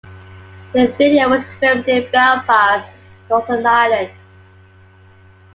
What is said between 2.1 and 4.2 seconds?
Belfast, Northern Ireland.